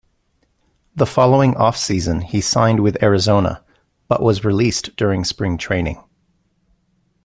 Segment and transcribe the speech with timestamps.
[0.95, 3.63] The following off-season, he signed with Arizona,
[4.07, 6.03] but was released during spring training.